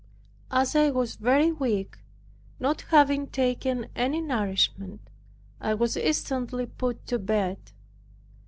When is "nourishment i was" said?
4.19-5.95